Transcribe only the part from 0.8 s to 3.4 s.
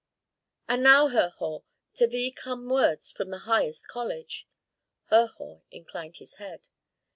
now, Herhor, to thee come words from the